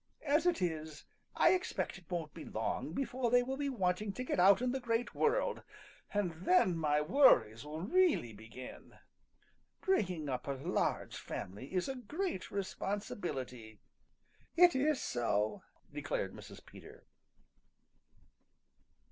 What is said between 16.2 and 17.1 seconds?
Mrs. Peter.